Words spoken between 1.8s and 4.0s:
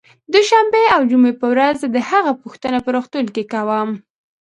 زه د هغه پوښتنه په روغتون کې کوم